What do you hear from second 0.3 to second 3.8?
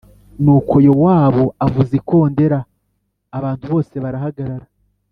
Nuko Yowabu avuza ikondera abantu